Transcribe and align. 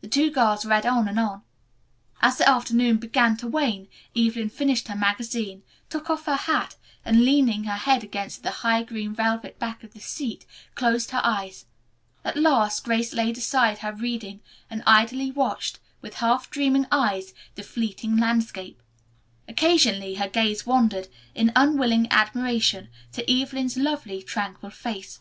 The 0.00 0.06
two 0.06 0.30
girls 0.30 0.64
read 0.64 0.86
on 0.86 1.08
and 1.08 1.18
on. 1.18 1.42
As 2.22 2.38
the 2.38 2.48
afternoon 2.48 2.98
began 2.98 3.36
to 3.38 3.48
wane 3.48 3.88
Evelyn 4.14 4.48
finished 4.48 4.86
her 4.86 4.94
magazine, 4.94 5.64
took 5.90 6.08
off 6.08 6.26
her 6.26 6.36
hat, 6.36 6.76
and, 7.04 7.24
leaning 7.24 7.64
her 7.64 7.76
head 7.78 8.04
against 8.04 8.44
the 8.44 8.52
high 8.62 8.84
green 8.84 9.12
velvet 9.12 9.58
back 9.58 9.82
of 9.82 9.92
the 9.92 9.98
seat, 9.98 10.46
closed 10.76 11.10
her 11.10 11.20
eyes. 11.24 11.66
At 12.24 12.36
last 12.36 12.84
Grace 12.84 13.12
laid 13.12 13.38
aside 13.38 13.78
her 13.78 13.92
reading, 13.92 14.38
and 14.70 14.84
idly 14.86 15.32
watched, 15.32 15.80
with 16.00 16.14
half 16.22 16.48
dreaming 16.48 16.86
eyes, 16.92 17.34
the 17.56 17.64
fleeting 17.64 18.16
landscape. 18.16 18.80
Occasionally 19.48 20.14
her 20.14 20.28
gaze 20.28 20.64
wandered, 20.64 21.08
in 21.34 21.50
unwilling 21.56 22.06
admiration, 22.12 22.88
to 23.14 23.28
Evelyn's 23.28 23.76
lovely, 23.76 24.22
tranquil 24.22 24.70
face. 24.70 25.18